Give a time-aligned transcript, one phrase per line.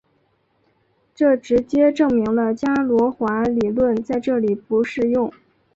[1.13, 5.31] 这直接证明了伽罗华理论在这里不适用。